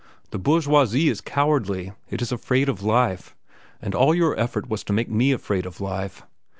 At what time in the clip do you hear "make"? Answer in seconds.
4.93-5.11